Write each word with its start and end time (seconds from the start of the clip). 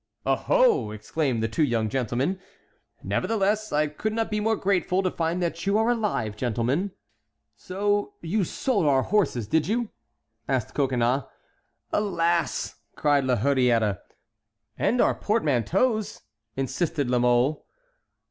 "Oho!" 0.25 0.89
exclaimed 0.89 1.43
the 1.43 1.47
two 1.47 1.61
young 1.63 1.87
men. 2.13 2.39
"Nevertheless, 3.03 3.71
I 3.71 3.85
could 3.85 4.13
not 4.13 4.31
be 4.31 4.39
more 4.39 4.55
grateful 4.55 5.03
to 5.03 5.11
find 5.11 5.43
that 5.43 5.67
you 5.67 5.77
are 5.77 5.91
alive, 5.91 6.35
gentlemen." 6.35 6.89
"So 7.55 8.15
you 8.19 8.43
sold 8.43 8.87
our 8.87 9.03
horses, 9.03 9.45
did 9.45 9.67
you?" 9.67 9.89
asked 10.49 10.73
Coconnas. 10.73 11.25
"Alas!" 11.93 12.77
cried 12.95 13.25
La 13.25 13.35
Hurière. 13.37 13.99
"And 14.75 14.99
our 15.01 15.13
portmanteaus?" 15.13 16.21
insisted 16.55 17.07
La 17.07 17.19
Mole. 17.19 17.63